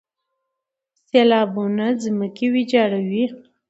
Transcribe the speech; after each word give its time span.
سیلابونه 1.07 1.87
ځمکې 2.03 2.45
ویجاړوي. 2.53 3.25